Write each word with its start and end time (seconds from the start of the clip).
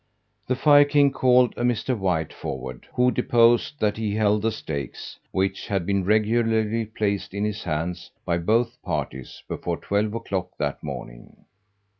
The 0.47 0.55
fire 0.55 0.83
king 0.85 1.11
called 1.11 1.53
a 1.57 1.61
Mr. 1.63 1.95
White 1.95 2.33
forward, 2.33 2.87
who 2.95 3.11
deposed 3.11 3.79
that 3.79 3.97
he 3.97 4.15
held 4.15 4.41
the 4.41 4.51
stakes, 4.51 5.19
which 5.29 5.67
had 5.67 5.85
been 5.85 6.05
regularly 6.05 6.85
placed 6.87 7.35
in 7.35 7.45
his 7.45 7.61
hands, 7.65 8.09
by 8.25 8.39
both 8.39 8.81
parties, 8.81 9.43
before 9.47 9.77
twelve 9.79 10.15
o'clock 10.15 10.53
that 10.57 10.81
morning. 10.81 11.45